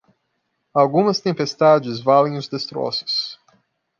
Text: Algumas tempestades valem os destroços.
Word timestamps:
Algumas 0.73 1.21
tempestades 1.21 1.99
valem 1.99 2.35
os 2.35 2.47
destroços. 2.47 3.39